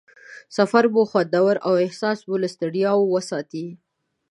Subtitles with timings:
[0.57, 3.67] سفر مو خوندور او احساس مو له ستړیا وساتي.